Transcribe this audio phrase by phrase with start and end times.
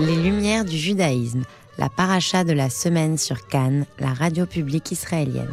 [0.00, 1.42] Les Lumières du judaïsme,
[1.76, 5.52] la paracha de la semaine sur Cannes, la radio publique israélienne.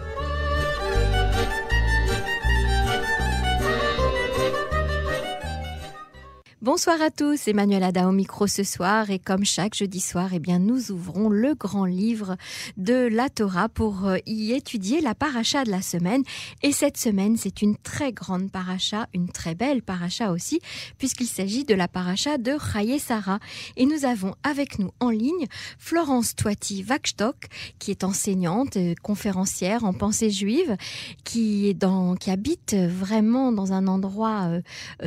[6.76, 10.40] Bonsoir à tous, Emmanuel Ada au micro ce soir et comme chaque jeudi soir, eh
[10.40, 12.36] bien nous ouvrons le grand livre
[12.76, 16.24] de la Torah pour euh, y étudier la paracha de la semaine.
[16.64, 20.60] Et cette semaine, c'est une très grande paracha, une très belle paracha aussi
[20.98, 23.40] puisqu'il s'agit de la paracha de Chaye Sarah.
[23.78, 25.48] Et nous avons avec nous en ligne
[25.80, 27.38] Florence Toiti Vakstock
[27.80, 30.76] qui est enseignante, euh, conférencière en pensée juive
[31.24, 34.62] qui est dans qui habite vraiment dans un endroit euh,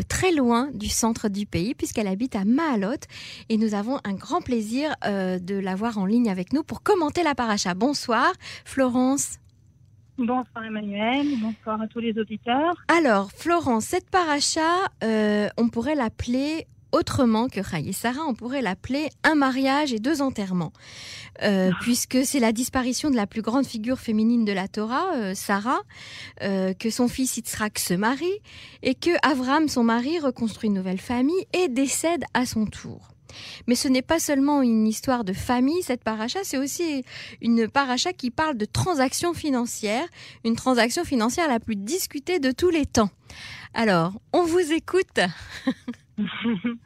[0.09, 3.07] très loin du centre du pays puisqu'elle habite à Mahalot
[3.49, 7.23] et nous avons un grand plaisir euh, de l'avoir en ligne avec nous pour commenter
[7.23, 7.75] la paracha.
[7.75, 8.33] Bonsoir
[8.65, 9.39] Florence.
[10.19, 12.75] Bonsoir Emmanuel, bonsoir à tous les auditeurs.
[12.89, 19.09] Alors Florence, cette paracha, euh, on pourrait l'appeler autrement que Chaye Sarah, on pourrait l'appeler
[19.23, 20.73] un mariage et deux enterrements,
[21.43, 25.35] euh, puisque c'est la disparition de la plus grande figure féminine de la Torah, euh,
[25.35, 25.81] Sarah,
[26.43, 28.41] euh, que son fils Yitzhak se marie,
[28.83, 33.09] et que Avram, son mari, reconstruit une nouvelle famille et décède à son tour.
[33.67, 37.05] Mais ce n'est pas seulement une histoire de famille, cette paracha, c'est aussi
[37.43, 40.07] une paracha qui parle de transactions financières,
[40.45, 43.11] une transaction financière la plus discutée de tous les temps.
[43.75, 45.21] Alors, on vous écoute.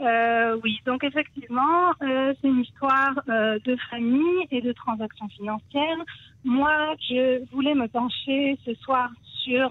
[0.00, 5.98] Euh, oui, donc effectivement, euh, c'est une histoire euh, de famille et de transactions financières.
[6.44, 6.72] Moi,
[7.08, 9.08] je voulais me pencher ce soir
[9.44, 9.70] sur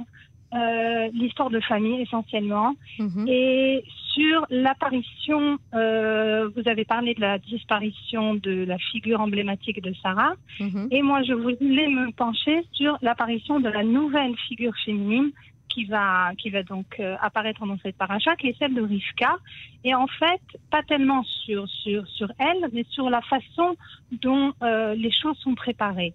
[1.14, 3.26] l'histoire de famille essentiellement Mhm.
[3.28, 10.34] et sur l'apparition, vous avez parlé de la disparition de la figure emblématique de Sarah,
[10.62, 10.88] Mhm.
[10.90, 15.32] et moi je voulais me pencher sur l'apparition de la nouvelle figure féminine
[15.70, 19.38] qui va, qui va donc euh, apparaître dans cette paracha, qui est celle de Rivka.
[19.84, 23.76] Et en fait, pas tellement sur, sur, sur elle, mais sur la façon
[24.12, 26.14] dont euh, les choses sont préparées.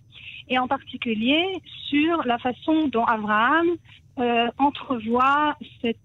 [0.49, 1.45] Et en particulier
[1.89, 3.67] sur la façon dont Abraham
[4.19, 5.97] euh, entrevoit cette,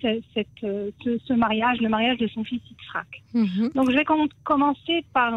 [0.00, 3.22] cette, cette, ce, ce mariage, le mariage de son fils Yitzhak.
[3.34, 3.70] Mhm.
[3.74, 5.32] Donc, je vais com- commencer par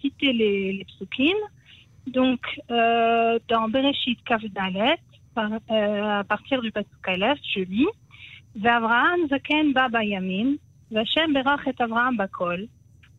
[0.00, 1.36] citer les, les psukim.
[2.06, 4.98] Donc, dans Bereshit Kavdalet,
[5.34, 7.92] par, euh, à partir du pasuk Aleph, je lis
[8.62, 10.56] ואברהם זקן בא בימים,
[10.90, 12.58] והשם ברך את אברהם בכל.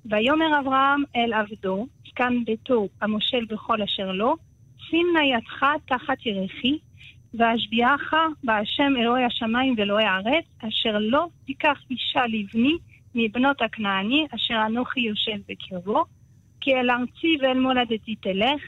[0.06, 4.36] ויאמר אברהם אל עבדו, זקן ביתו המושל בכל אשר לו,
[4.90, 6.80] שים נא ידך תחת ירכי,
[7.34, 12.78] ואשביעך בהשם אלוהי השמיים ואלוהי הארץ, אשר לא תיקח אישה לבני
[13.16, 16.04] מבנות הכנעני, אשר אנוכי יושב בקרבו,
[16.62, 18.62] כי אל ארצי ואל מולדתי תלך,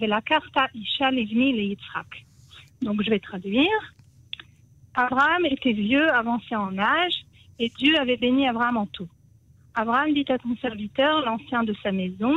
[0.00, 2.27] ולקחת אישה לבני ליצחק.
[2.82, 3.94] Donc je vais traduire.
[4.94, 7.24] Abraham était vieux, avancé en âge,
[7.58, 9.08] et Dieu avait béni Abraham en tout.
[9.74, 12.34] Abraham dit à ton serviteur, l'ancien de sa maison,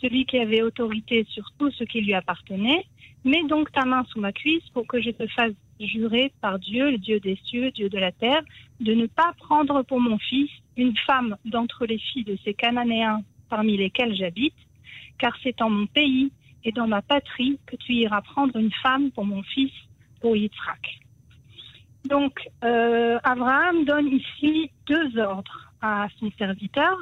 [0.00, 2.84] celui qui avait autorité sur tout ce qui lui appartenait,
[3.24, 6.90] mets donc ta main sous ma cuisse pour que je te fasse jurer par Dieu,
[6.90, 8.42] le Dieu des cieux, Dieu de la terre,
[8.80, 13.22] de ne pas prendre pour mon fils une femme d'entre les filles de ces Cananéens
[13.48, 14.54] parmi lesquels j'habite,
[15.18, 16.32] car c'est en mon pays
[16.64, 19.72] et dans ma patrie que tu iras prendre une femme pour mon fils,
[20.20, 21.00] pour Yitzhak.
[22.04, 26.96] Donc, euh, Abraham donne ici deux ordres à son serviteur,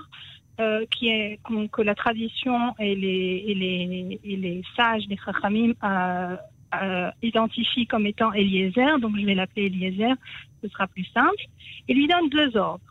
[0.60, 1.41] euh, qui est
[1.72, 8.06] que la tradition et les, et les, et les sages des Chachamim euh, identifient comme
[8.06, 10.15] étant Eliezer, donc je vais l'appeler Eliezer,
[10.62, 11.44] ce sera plus simple.
[11.88, 12.84] Il lui donne deux ordres.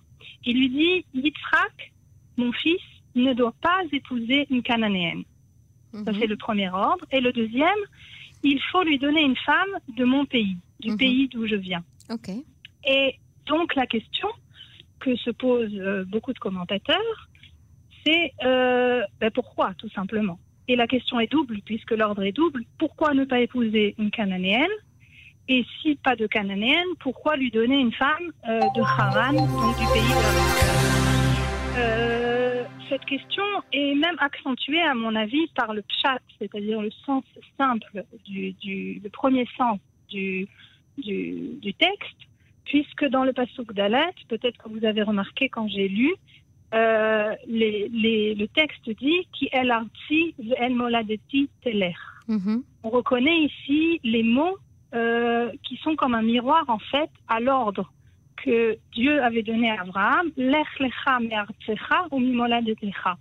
[0.45, 1.93] Il lui dit, Yitzhak,
[2.37, 2.81] mon fils,
[3.15, 5.23] ne doit pas épouser une cananéenne.
[5.93, 6.19] Ça, Mhm.
[6.19, 7.05] c'est le premier ordre.
[7.11, 7.81] Et le deuxième,
[8.43, 10.97] il faut lui donner une femme de mon pays, du Mhm.
[10.97, 11.83] pays d'où je viens.
[12.87, 13.15] Et
[13.47, 14.29] donc, la question
[14.99, 17.27] que se posent euh, beaucoup de commentateurs,
[18.05, 20.39] c'est euh, ben, pourquoi, tout simplement?
[20.67, 22.63] Et la question est double, puisque l'ordre est double.
[22.77, 24.69] Pourquoi ne pas épouser une cananéenne
[25.47, 29.85] Et si pas de cananéenne, pourquoi lui donner une femme euh, de Haran, donc du
[29.93, 31.89] pays de la
[32.89, 37.23] Cette question est même accentuée, à mon avis, par le pshat, c'est-à-dire le sens
[37.57, 39.79] simple, du, du, le premier sens
[40.09, 40.47] du,
[40.97, 42.17] du, du texte,
[42.65, 46.13] puisque dans le Pasuk d'Alet, peut-être que vous avez remarqué quand j'ai lu,
[46.73, 51.95] euh, les, les, le texte dit Ki el arti el moladeti teler.
[52.27, 52.63] Mhm.
[52.83, 54.57] On reconnaît ici les mots
[54.93, 57.91] euh, qui sont comme un miroir en fait à l'ordre
[58.43, 63.17] que Dieu avait donné à Abraham, Lech lecha me'artzecha ou mimoladetecha.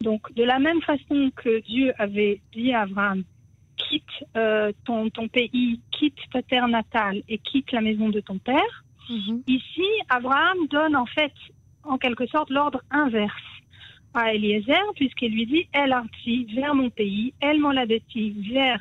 [0.00, 3.22] Donc de la même façon que Dieu avait dit à Abraham,
[3.76, 4.04] quitte
[4.36, 8.84] euh, ton, ton pays, quitte ta terre natale et quitte la maison de ton père,
[9.10, 9.42] Mhm.
[9.48, 11.32] Ici, Abraham donne en fait,
[11.82, 13.42] en quelque sorte, l'ordre inverse.
[14.12, 18.80] à Eliezer, puisqu'il lui dit El arti, vers mon pays, El moladeti, vers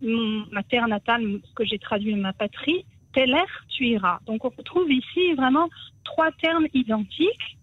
[0.00, 4.18] mon, ma terre natale, ce que j'ai traduit ma patrie, Teler, tu iras.
[4.26, 5.68] Donc on retrouve ici vraiment
[6.04, 7.58] trois termes identiques.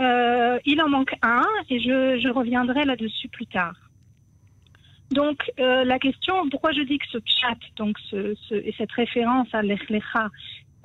[0.00, 3.76] Euh, il en manque un et je, reviendrai là-dessus plus tard.
[5.10, 8.92] Donc euh, la question, pourquoi je dis que ce chat, donc ce, ce, et cette
[8.92, 10.30] référence à l'Echlecha,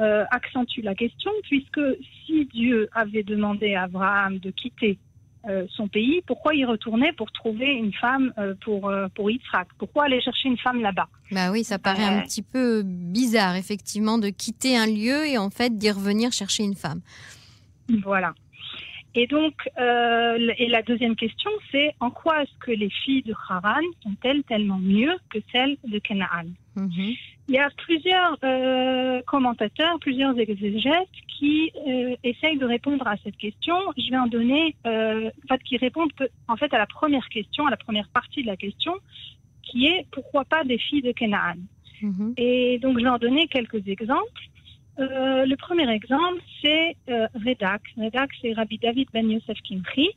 [0.01, 1.81] euh, accentue la question, puisque
[2.25, 4.98] si Dieu avait demandé à Abraham de quitter
[5.47, 9.68] euh, son pays, pourquoi il retournait pour trouver une femme euh, pour, euh, pour Yitzhak?
[9.77, 11.07] Pourquoi aller chercher une femme là-bas?
[11.31, 12.24] Bah oui, ça paraît un Euh.
[12.24, 16.75] petit peu bizarre, effectivement, de quitter un lieu et en fait d'y revenir chercher une
[16.75, 17.01] femme.
[18.03, 18.33] Voilà.
[19.15, 23.81] Et donc, et la deuxième question, c'est en quoi est-ce que les filles de Haran
[24.03, 26.45] sont-elles tellement mieux que celles de Canaan?
[26.75, 27.13] Mhm.
[27.50, 33.38] Il y a plusieurs euh, commentateurs, plusieurs exégètes qui euh, essayent de répondre à cette
[33.38, 33.75] question.
[33.98, 36.12] Je vais en donner, euh, en fait, qui répondent
[36.48, 38.94] en fait à la première question, à la première partie de la question,
[39.63, 41.57] qui est pourquoi pas des filles de Canaan?
[42.04, 42.36] Mhm.
[42.38, 44.44] Et donc, je vais en donner quelques exemples.
[45.00, 47.81] Le premier exemple, c'est Redak.
[47.98, 50.10] Redak, c'est Rabbi David Ben Yosef Kimchi,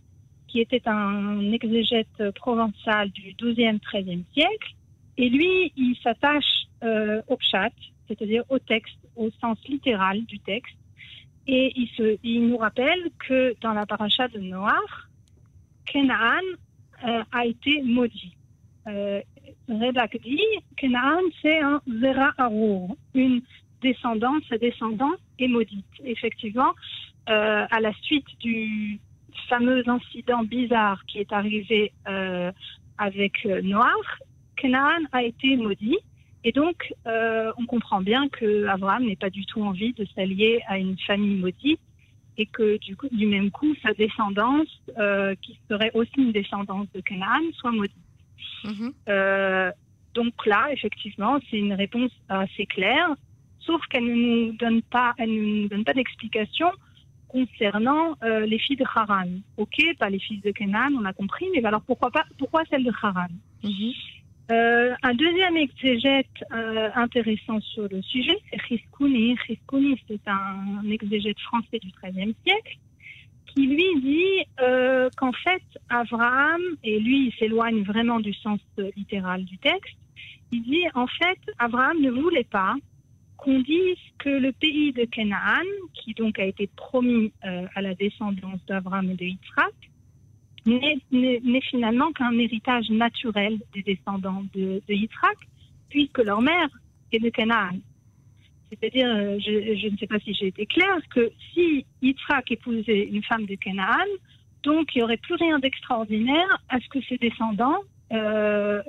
[0.48, 4.74] qui était un exégète provençal du 12e, 13e siècle.
[5.18, 7.72] Et lui, il s'attache euh, au pshat,
[8.08, 10.76] c'est-à-dire au texte, au sens littéral du texte.
[11.46, 11.72] Et
[12.22, 15.08] il, nous rappelle que dans la paracha de Noach,
[15.86, 16.40] Canaan
[17.04, 18.36] euh, a été maudit.
[18.86, 19.20] Euh,
[19.68, 20.40] Redak dit
[20.76, 23.42] Canaan, c'est un Zera Arour, une
[23.80, 25.84] descendance, sa descendance est maudite.
[26.04, 26.74] Effectivement,
[27.28, 29.00] euh, à la suite du
[29.48, 31.92] fameux incident bizarre qui est arrivé
[32.98, 33.96] avec Noir,
[34.56, 35.98] Canaan a été maudit.
[36.44, 40.60] Et donc, euh, on comprend bien que Abraham n'est pas du tout envie de s'allier
[40.66, 41.80] à une famille maudite
[42.36, 44.68] et que du, coup, du même coup, sa descendance,
[44.98, 47.96] euh, qui serait aussi une descendance de Canaan, soit maudite.
[48.64, 48.92] Mhm.
[49.08, 49.70] Euh,
[50.14, 53.14] donc là, effectivement, c'est une réponse assez claire,
[53.60, 56.70] sauf qu'elle ne nous donne pas, elle ne nous donne pas d'explication
[57.28, 59.28] concernant les filles de Haran.
[59.56, 62.84] Ok, pas les filles de Kenan, on a compris, mais alors pourquoi pas, pourquoi celles
[62.84, 63.28] de Haran?
[63.62, 63.92] Mhm.
[64.50, 69.36] Euh, Un deuxième exégète euh, intéressant sur le sujet, c'est Chiskouni.
[69.46, 72.78] Chiskouni, c'est un exégète français du XIIIe siècle
[73.46, 78.60] qui lui dit euh, qu'en fait, Abraham, et lui, il s'éloigne vraiment du sens
[78.96, 79.96] littéral du texte,
[80.50, 82.74] il dit en fait, Abraham ne voulait pas
[83.36, 88.60] qu'on dise que le pays de Canaan, qui donc a été promis à la descendance
[88.68, 89.74] d'Abraham et de Yitzhak,
[90.66, 95.36] n'est- finalement qu'un héritage naturel des descendants de, de Yitzhak,
[95.88, 96.68] puisque leur mère
[97.12, 97.76] est de Canaan.
[98.70, 103.08] C'est-à-dire, euh, je, je ne sais pas si j'ai été claire, que si Yitzhak épousait
[103.08, 104.06] une femme de Canaan,
[104.62, 107.80] donc il n'y aurait plus rien d'extraordinaire à ce que ses descendants
[108.12, 108.80] euh,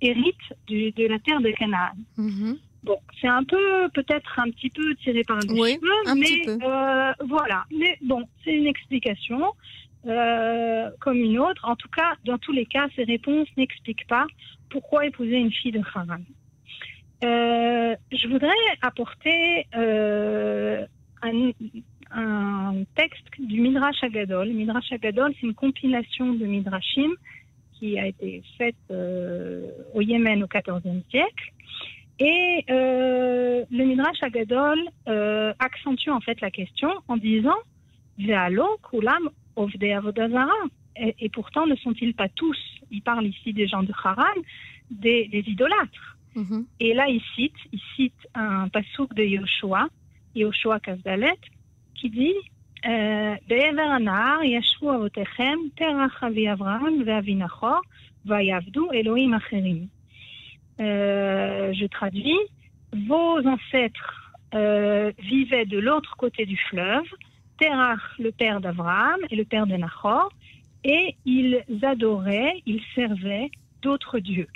[0.00, 0.36] héritent
[0.66, 1.92] du- de la terre de Canaan.
[2.16, 2.56] Mhm.
[2.84, 5.78] Bon, c'est un peu, peut-être un petit peu tiré par les Oui,
[6.16, 6.26] mais
[6.66, 7.64] euh, voilà.
[7.70, 9.40] Mais bon, c'est une explication
[10.04, 11.64] euh, comme une autre.
[11.64, 14.26] En tout cas, dans tous les cas, ces réponses n'expliquent pas
[14.68, 16.18] pourquoi épouser une fille de Haran.
[17.22, 18.50] Euh, je voudrais
[18.80, 20.84] apporter euh,
[21.22, 21.52] un,
[22.96, 24.48] texte du Midrash Agadol.
[24.48, 27.12] Le Midrash Agadol, c'est une compilation de Midrashim
[27.78, 31.52] qui a été faite au Yémen au XIVe siècle.
[32.18, 34.78] Et le Midrash Agadol
[35.58, 37.56] accentue en fait la question en disant
[38.18, 40.60] Ve'alo kulam Ovdei Avodazara.
[40.96, 42.58] Et, et, pourtant, ne sont-ils pas tous,
[42.90, 44.38] il parle ici des gens de Haran,
[44.90, 46.16] des, des idolâtres.
[46.34, 46.64] Mm -hmm.
[46.80, 49.82] Et là, il cite, il cite un passouk de Yoshua,
[50.34, 51.40] Yoshua Kazdalet,
[51.94, 52.40] qui dit
[52.86, 57.80] euh, Be'ever anar yashu avotechem terachavi Avraham ve'avinachor
[58.26, 59.88] va'yavdu Elohim acherim.
[60.80, 62.44] Euh, je traduis
[63.08, 67.08] Vos ancêtres euh, vivaient de l'autre côté du fleuve
[67.62, 70.32] Terach, le père d'Abraham et le père de Nahor,
[70.82, 73.50] et ils adoraient, ils servaient
[73.82, 74.48] d'autres dieux.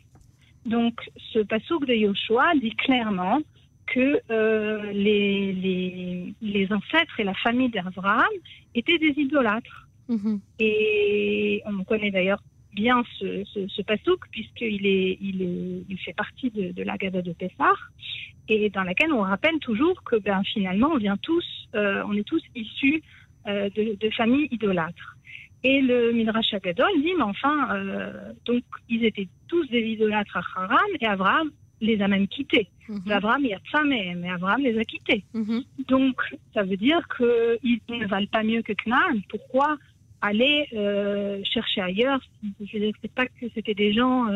[0.64, 0.94] Donc,
[1.32, 3.38] ce pasouk de Yoshua dit clairement
[3.86, 8.34] que euh, les, les, les ancêtres et la famille d'Abraham
[8.74, 9.86] étaient des idolâtres.
[10.08, 10.40] Mhm.
[10.58, 12.42] Et on connaît d'ailleurs
[12.82, 16.96] bien ce, ce, ce pasouk puisqu'il est, il est, il fait partie de, de la
[16.96, 17.78] Gada de Pessah
[18.48, 22.28] et dans laquelle on rappelle toujours que ben, finalement on vient tous, euh, on est
[22.32, 23.02] tous issus
[23.48, 25.16] euh, de, de familles idolâtres.
[25.64, 30.44] Et le Midrash Agadol dit, mais enfin, euh, donc ils étaient tous des idolâtres à
[30.54, 32.68] Haran et Abraham les a même quittés.
[33.10, 35.24] Abraham, il y a ça, mais, mais Abraham les a quittés.
[35.34, 35.62] Mhm.
[35.88, 36.16] Donc,
[36.54, 39.18] ça veut dire qu'ils ne valent pas mieux que Canaan.
[39.28, 39.76] Pourquoi
[40.26, 40.68] aller
[41.44, 42.20] chercher ailleurs.
[42.60, 44.26] Je ne sais pas que c'était des gens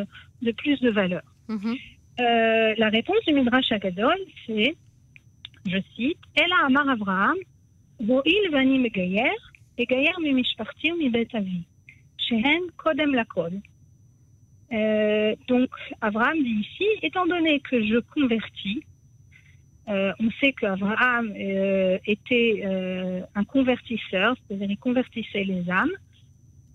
[0.42, 1.22] de plus de valeur.
[1.48, 1.76] Mhm.
[2.18, 4.74] la réponse du Midrash Agadol, c'est,
[5.66, 7.36] je cite, Ela Amar Avraham,
[8.00, 9.36] Bo'il vani megayer,
[9.76, 11.64] egayer mi mishparti mi bet avi,
[12.16, 13.52] shehen kodem lakol.
[14.72, 15.70] Euh, donc,
[16.00, 18.82] Abraham dit ici, étant donné que je convertis,
[19.90, 25.90] euh, on sait qu'Abraham euh, était euh, un convertisseur, c'est-à-dire il convertissait les âmes.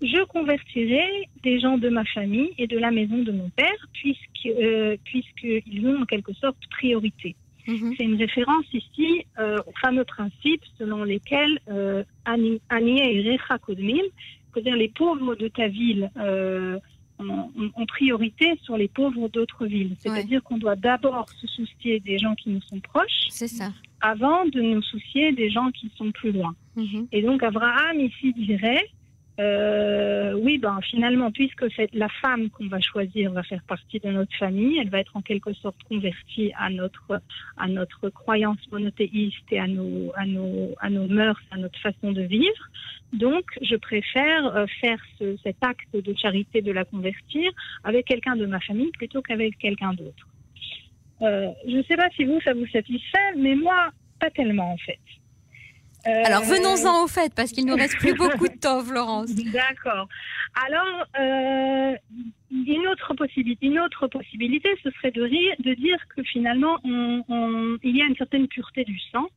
[0.01, 1.07] Je convertirai
[1.41, 6.05] des gens de ma famille et de la maison de mon père, puisqu'ils ont en
[6.05, 7.35] quelque sorte priorité.
[7.67, 7.95] Mhm.
[7.97, 14.03] C'est une référence ici au fameux principe selon lesquels euh, Ani Ani et Recha Kodmim,
[14.53, 16.11] c'est-à-dire les pauvres de ta ville,
[17.19, 19.95] en, en priorité sur les pauvres d'autres villes.
[19.99, 23.71] C'est-à-dire qu'on doit d'abord se soucier des gens qui nous sont proches ça.
[24.01, 26.55] avant de nous soucier des gens qui sont plus loin.
[26.75, 27.07] Mhm.
[27.11, 28.85] Et donc Abraham ici dirait,
[29.39, 34.09] euh, oui, ben finalement, puisque c'est la femme qu'on va choisir va faire partie de
[34.09, 37.21] notre famille, elle va être en quelque sorte convertie à notre
[37.57, 42.13] à notre croyance monothéiste et à nos à nos à nos mœurs, à notre façon
[42.13, 42.63] de vivre.
[43.13, 47.51] Donc, je préfère euh, faire ce- cet acte de charité de la convertir
[47.83, 50.27] avec quelqu'un de ma famille plutôt qu'avec quelqu'un d'autre.
[51.21, 53.89] Euh, je ne sais pas si vous ça vous satisfait, mais moi
[54.19, 54.99] pas tellement en fait.
[56.07, 59.33] Euh, Alors venons-en au fait, parce qu'il nous reste plus beaucoup de temps, Florence.
[59.53, 60.07] D'accord.
[60.67, 61.93] Alors, euh,
[62.51, 65.25] une, autre possibilité, une autre possibilité, ce serait de,
[65.73, 69.27] dire que finalement, on- on- il y a une certaine pureté du sang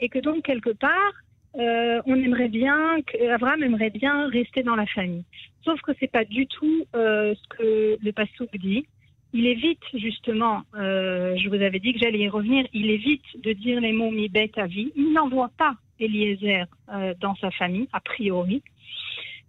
[0.00, 1.12] et que donc, quelque part,
[1.58, 2.96] euh, on aimerait bien,
[3.32, 5.24] Abraham aimerait bien rester dans la famille.
[5.64, 8.86] Sauf que c'est pas du tout euh, ce que le Passouk dit.
[9.32, 13.52] Il évite justement, euh, je vous avais dit que j'allais y revenir, il évite de
[13.52, 14.90] dire les mots mi bête à vie.
[14.96, 18.62] Il n'envoie pas Eliezer euh, dans sa famille, a priori.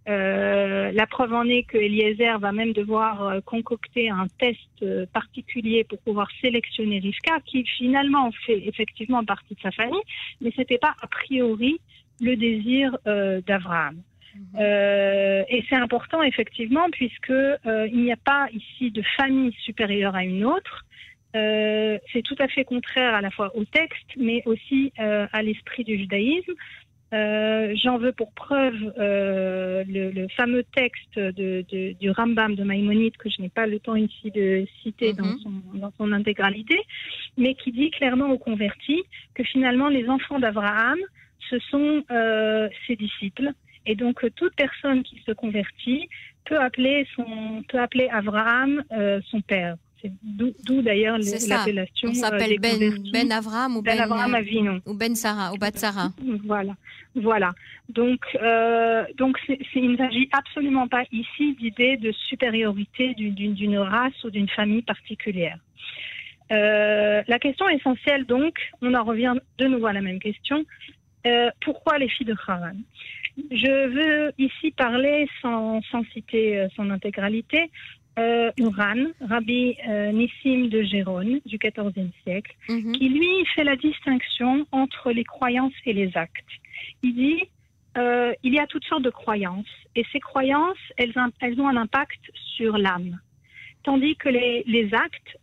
[0.08, 5.84] Euh, la preuve en est que Eliezer va même devoir euh, concocter un test particulier
[5.84, 10.02] pour pouvoir sélectionner Rivka, qui finalement fait effectivement partie de sa famille,
[10.40, 11.80] mais c'était pas a priori
[12.20, 12.96] le désir
[13.46, 14.02] d'Abraham.
[14.58, 20.14] Euh, et c'est important effectivement puisque euh, il n'y a pas ici de famille supérieure
[20.14, 20.84] à une autre.
[21.34, 25.42] Euh, c'est tout à fait contraire à la fois au texte, mais aussi euh, à
[25.42, 26.52] l'esprit du judaïsme.
[27.14, 32.64] Euh, J'en veux pour preuve euh, le, le fameux texte de, de- du Rambam de
[32.64, 35.38] Maïmonide que je n'ai pas le temps ici de citer dans, Mhm.
[35.42, 36.78] son, dans son intégralité,
[37.36, 39.02] mais qui dit clairement aux convertis
[39.34, 40.98] que finalement les enfants d'Abraham,
[41.50, 43.50] ce sont euh, ses disciples.
[43.84, 46.08] Et donc toute personne qui se convertit
[46.46, 49.74] peut appeler son peut appeler Abraham euh, son père.
[50.02, 51.16] C'est d'où d'ailleurs
[51.48, 52.08] l'appellation.
[52.08, 52.76] On euh, s'appelle Ben,
[53.12, 54.80] ben Avram ou Ben Ben, euh, Avinu.
[54.84, 56.10] ou Ben Sarah ou Bat Sarah.
[56.44, 56.74] Voilà,
[57.14, 57.52] voilà.
[57.88, 59.38] Donc, euh, donc,
[59.76, 65.58] il ne s'agit absolument pas ici d'idée de supériorité d'une- race ou d'une famille particulière.
[66.50, 70.64] Euh, la question essentielle, donc, on en revient de nouveau à la même question.
[71.26, 72.76] Euh, pourquoi les filles de Haran
[73.50, 77.70] Je veux ici parler, sans, sans citer son intégralité,
[78.18, 82.92] euh, Uran, Rabbi euh, Nissim de Gérone du XIVe siècle Mhm.
[82.92, 86.44] qui lui fait la distinction entre les croyances et les actes.
[87.02, 87.42] Il dit
[87.98, 89.66] euh, il y a toutes sortes de croyances
[89.96, 92.20] et ces croyances elles, ont un impact
[92.56, 93.18] sur l'âme,
[93.82, 95.38] tandis que les, les actes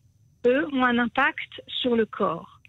[0.48, 2.60] eux ont un impact sur le corps.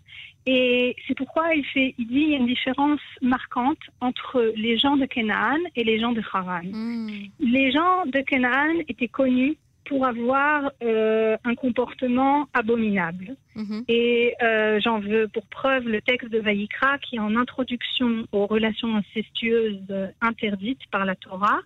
[0.47, 4.79] Et c'est pourquoi il fait il dit il y a une différence marquante entre les
[4.79, 7.27] gens de Canaan et les gens de Haran Mhm.
[7.41, 13.37] les gens de Canaan étaient connus pour avoir euh, un comportement abominable.
[13.57, 13.85] Mhm.
[13.89, 18.97] Et euh, j'en veux pour preuve le texte de Vaïkra qui, en introduction aux relations
[18.97, 19.81] incestueuses
[20.21, 21.61] interdites par la Torah,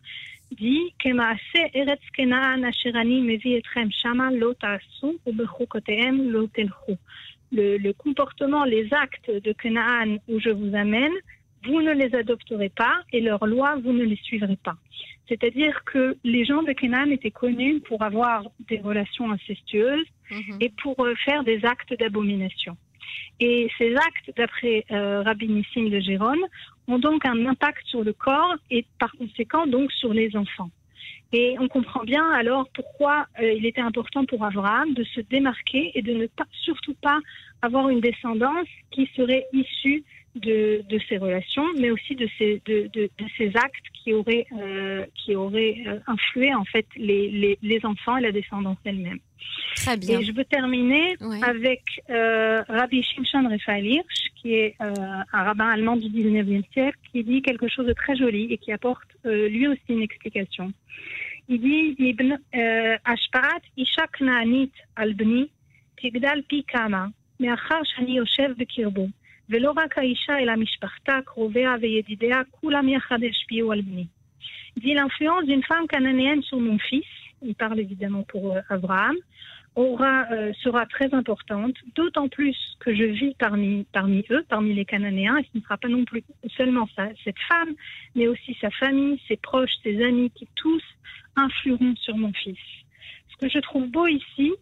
[0.53, 0.95] dit
[7.53, 11.13] le comportement, les actes de Canaan où je vous amène,
[11.65, 14.77] vous ne les adopterez pas et leurs lois, vous ne les suivrez pas.
[15.29, 20.59] C'est-à-dire que les gens de Canaan étaient connus pour avoir des relations incestueuses Mhm.
[20.61, 22.77] et pour euh, faire des actes d'abomination.
[23.41, 26.45] Et ces actes, d'après euh, Rabbi Nissim de Gérone,
[26.89, 30.71] ont donc un impact sur le corps et par conséquent donc sur les enfants.
[31.33, 35.91] Et on comprend bien alors pourquoi euh, il était important pour Abraham de se démarquer
[35.95, 37.19] et de ne pas, surtout pas
[37.61, 40.05] avoir une descendance qui serait issue
[40.35, 43.09] de, de ses relations, mais aussi de ses, de, de,
[43.57, 48.23] actes qui auraient, euh, qui auraient euh, influé en fait les, les, les enfants et
[48.23, 49.19] la descendance elle-même.
[49.77, 50.21] Très bien.
[50.21, 55.97] Et je veux terminer avec euh, Rabbi Shimshon Raphaël Hirsch, qui est un rabbin allemand
[55.97, 59.83] du 19e siècle, qui dit quelque chose de très joli et qui apporte lui aussi
[59.89, 60.73] une explication.
[61.49, 62.37] Il dit Ibn
[63.05, 65.51] Ashpaat Isha Knaanit Albni
[65.99, 69.09] Tigdal Pi Kama, Meachar Shani Yoshev Bekirbo.
[69.50, 74.06] ולא רק האישה אלא משפחתה, קרוביה וידידיה, כולם יחד השפיעו על בני.
[74.80, 77.12] dit l'influence d'une femme cananéenne sur mon fils,
[77.42, 79.16] il parle évidemment pour Abraham,
[79.76, 84.86] aura, euh, sera très importante, d'autant plus que je vis parmi, parmi eux, parmi les
[84.86, 86.24] Cananéens, et ce ne sera pas non plus
[86.58, 87.74] seulement ça, cette femme,
[88.16, 90.84] mais aussi sa famille, ses proches, ses amis, qui tous
[91.36, 92.58] influeront sur mon fils.
[93.30, 94.54] Ce que je trouve beau ici,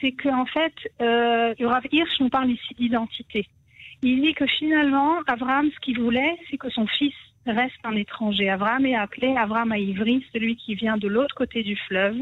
[0.00, 3.46] c'est qu'en fait, euh, le Rav Hirsch nous parle ici d'identité.
[4.05, 7.13] Il dit que finalement, Abraham, ce qu'il voulait, c'est que son fils
[7.45, 8.49] reste un étranger.
[8.49, 12.17] Abraham est appelé Abraham à Ivry, celui qui vient de l'autre côté du fleuve,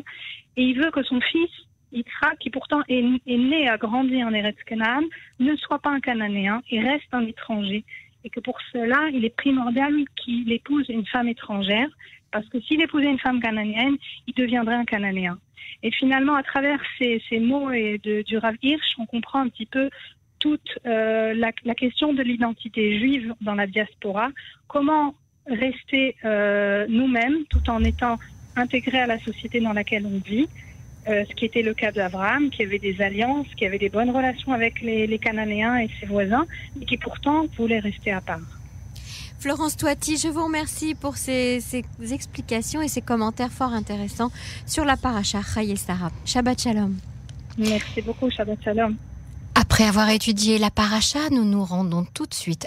[0.58, 1.50] et il veut que son fils
[1.92, 5.04] Yitzhak, qui pourtant est, né et a grandi en Eretz Canaan,
[5.40, 7.84] ne soit pas un Cananéen et reste un étranger.
[8.24, 11.90] Et que pour cela, il est primordial qu'il épouse une femme étrangère,
[12.32, 13.98] parce que s'il épousait une femme cananéenne,
[14.28, 15.40] il deviendrait un Cananéen.
[15.82, 19.66] Et finalement, à travers ces, mots et de, du Rav Hirsch, on comprend un petit
[19.66, 19.90] peu
[20.42, 24.30] toute euh, la, question de l'identité juive dans la diaspora,
[24.68, 25.14] comment
[25.48, 28.18] rester euh, nous-mêmes tout en étant
[28.56, 30.50] intégrés à la société dans laquelle on vit,
[31.08, 34.10] euh, ce qui était le cas d'Abraham, qui avait des alliances, qui avait des bonnes
[34.10, 36.46] relations avec les, Cananéens et ses voisins,
[36.76, 38.40] mais qui pourtant voulait rester à part.
[39.40, 41.60] Florence Toiti, je vous remercie pour ces,
[42.12, 44.32] explications et ces commentaires fort intéressants
[44.66, 46.12] sur la paracha Chaye Sarah.
[46.26, 46.96] Shabbat Shalom.
[47.58, 48.98] Merci beaucoup, Shabbat Shalom.
[49.72, 52.60] Après avoir étudié la paracha, nous nous rendons tout de suite